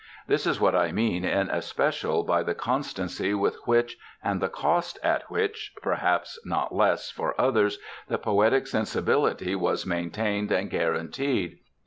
This 0.25 0.47
is 0.47 0.59
what 0.59 0.73
I 0.73 0.91
mean 0.91 1.23
in 1.23 1.51
especial 1.51 2.23
by 2.23 2.41
the 2.41 2.55
constancy 2.55 3.35
with 3.35 3.57
which, 3.67 3.97
and 4.23 4.41
the 4.41 4.49
cost 4.49 4.97
at 5.03 5.29
which, 5.29 5.73
perhaps 5.79 6.39
not 6.43 6.73
less, 6.73 7.11
for 7.11 7.39
others, 7.39 7.77
the 8.07 8.17
poetic 8.17 8.65
sensibility 8.65 9.53
was 9.53 9.85
maintained 9.85 10.51
and 10.51 10.71
guaranteed. 10.71 11.59